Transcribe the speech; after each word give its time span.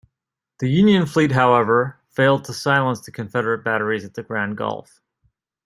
The 0.57 0.67
Union 0.67 1.05
fleet, 1.05 1.31
however, 1.31 1.99
failed 2.09 2.45
to 2.45 2.53
silence 2.55 3.01
the 3.01 3.11
Confederate 3.11 3.63
batteries 3.63 4.03
at 4.03 4.27
Grand 4.27 4.57
Gulf. 4.57 4.99